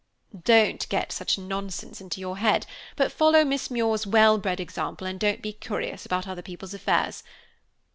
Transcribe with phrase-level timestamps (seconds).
[0.45, 2.65] "Don't get such nonsense into your head,
[2.95, 7.21] but follow Miss Muir's well bred example and don't be curious about other people's affairs.